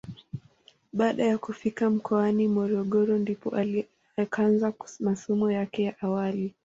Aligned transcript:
Baada 0.93 1.25
ya 1.25 1.37
kufika 1.37 1.89
mkoani 1.89 2.47
Morogoro 2.47 3.17
ndipo 3.17 3.55
akaanza 4.17 4.73
masomo 4.99 5.51
yake 5.51 5.83
ya 5.83 6.01
awali. 6.01 6.53